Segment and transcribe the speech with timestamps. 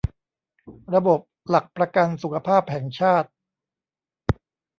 [0.93, 1.19] ระบบ
[1.49, 3.29] หลักประกันสุขภาพแห่งชาติ